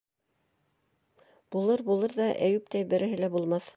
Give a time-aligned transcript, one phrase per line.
[1.57, 3.69] Булыр, булыр ҙа- Әйүптәй береһе лә булмаҫ.